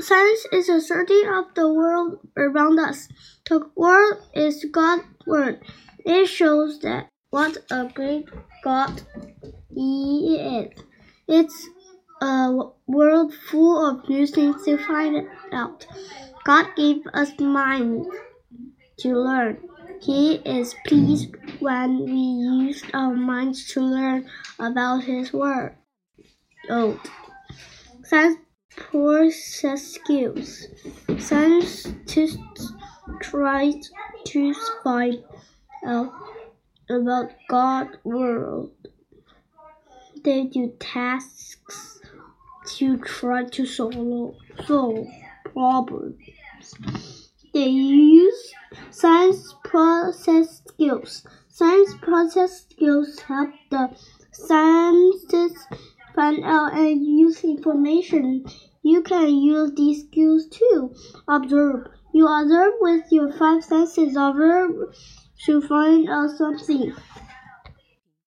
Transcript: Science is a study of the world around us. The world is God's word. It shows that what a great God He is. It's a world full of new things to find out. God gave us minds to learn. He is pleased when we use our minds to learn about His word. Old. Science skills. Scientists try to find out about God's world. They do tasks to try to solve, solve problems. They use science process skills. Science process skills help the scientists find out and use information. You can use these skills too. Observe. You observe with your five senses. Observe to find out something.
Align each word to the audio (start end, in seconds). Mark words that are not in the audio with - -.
Science 0.00 0.46
is 0.52 0.68
a 0.68 0.80
study 0.80 1.22
of 1.26 1.52
the 1.54 1.72
world 1.72 2.20
around 2.36 2.78
us. 2.78 3.08
The 3.48 3.68
world 3.74 4.22
is 4.32 4.64
God's 4.70 5.02
word. 5.26 5.60
It 6.04 6.26
shows 6.26 6.78
that 6.80 7.08
what 7.30 7.58
a 7.70 7.90
great 7.92 8.28
God 8.62 9.02
He 9.74 10.36
is. 10.36 10.84
It's 11.26 11.68
a 12.20 12.52
world 12.86 13.34
full 13.50 13.84
of 13.86 14.08
new 14.08 14.26
things 14.26 14.64
to 14.66 14.78
find 14.78 15.28
out. 15.52 15.84
God 16.44 16.66
gave 16.76 17.06
us 17.12 17.38
minds 17.40 18.08
to 19.00 19.16
learn. 19.16 19.58
He 20.00 20.36
is 20.36 20.76
pleased 20.86 21.34
when 21.58 22.04
we 22.04 22.20
use 22.66 22.84
our 22.94 23.14
minds 23.14 23.72
to 23.72 23.80
learn 23.80 24.30
about 24.60 25.04
His 25.04 25.32
word. 25.32 25.76
Old. 26.70 27.00
Science 28.04 28.38
skills. 29.76 30.66
Scientists 31.18 32.72
try 33.20 33.72
to 34.24 34.54
find 34.82 35.22
out 35.86 36.12
about 36.88 37.30
God's 37.48 37.96
world. 38.04 38.70
They 40.24 40.44
do 40.44 40.72
tasks 40.80 42.00
to 42.76 42.96
try 42.98 43.44
to 43.44 43.66
solve, 43.66 44.36
solve 44.66 45.06
problems. 45.44 46.16
They 47.52 47.68
use 47.68 48.54
science 48.90 49.54
process 49.64 50.62
skills. 50.66 51.26
Science 51.48 51.94
process 52.00 52.62
skills 52.62 53.20
help 53.20 53.50
the 53.70 53.90
scientists 54.32 55.66
find 56.14 56.44
out 56.44 56.72
and 56.72 57.04
use 57.04 57.44
information. 57.44 58.44
You 58.88 59.02
can 59.02 59.28
use 59.28 59.72
these 59.76 60.04
skills 60.04 60.46
too. 60.46 60.94
Observe. 61.28 61.88
You 62.14 62.26
observe 62.26 62.72
with 62.80 63.04
your 63.10 63.30
five 63.30 63.62
senses. 63.62 64.16
Observe 64.16 64.96
to 65.44 65.60
find 65.60 66.08
out 66.08 66.30
something. 66.30 66.94